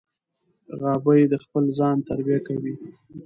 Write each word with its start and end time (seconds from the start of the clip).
غابي 0.79 1.21
د 1.29 1.33
خپل 1.43 1.63
ځان 1.77 1.97
تربیه 2.09 2.39
کوي. 2.47 2.73